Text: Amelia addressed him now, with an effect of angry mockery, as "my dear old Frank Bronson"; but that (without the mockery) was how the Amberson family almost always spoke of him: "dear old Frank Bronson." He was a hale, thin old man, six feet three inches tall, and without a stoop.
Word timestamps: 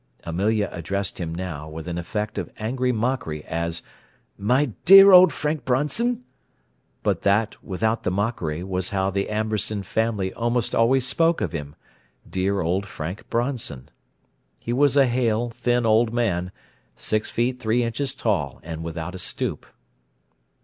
Amelia 0.23 0.67
addressed 0.71 1.19
him 1.19 1.31
now, 1.35 1.69
with 1.69 1.87
an 1.87 1.99
effect 1.99 2.39
of 2.39 2.49
angry 2.57 2.91
mockery, 2.91 3.45
as 3.45 3.83
"my 4.35 4.71
dear 4.83 5.11
old 5.11 5.31
Frank 5.31 5.63
Bronson"; 5.63 6.23
but 7.03 7.21
that 7.21 7.63
(without 7.63 8.01
the 8.01 8.09
mockery) 8.09 8.63
was 8.63 8.89
how 8.89 9.11
the 9.11 9.29
Amberson 9.29 9.83
family 9.83 10.33
almost 10.33 10.73
always 10.73 11.05
spoke 11.07 11.39
of 11.39 11.51
him: 11.51 11.75
"dear 12.27 12.61
old 12.61 12.87
Frank 12.87 13.29
Bronson." 13.29 13.89
He 14.59 14.73
was 14.73 14.97
a 14.97 15.05
hale, 15.05 15.51
thin 15.51 15.85
old 15.85 16.11
man, 16.11 16.51
six 16.95 17.29
feet 17.29 17.59
three 17.59 17.83
inches 17.83 18.15
tall, 18.15 18.59
and 18.63 18.83
without 18.83 19.13
a 19.13 19.19
stoop. 19.19 19.67